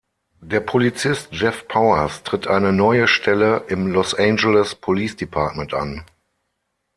Der 0.41 0.61
Polizist 0.61 1.27
Jeff 1.31 1.67
Powers 1.67 2.23
tritt 2.23 2.47
eine 2.47 2.73
neue 2.73 3.07
Stelle 3.07 3.65
im 3.67 3.85
Los 3.91 4.15
Angeles 4.15 4.73
Police 4.73 5.15
Department 5.15 5.75
an. 5.75 6.03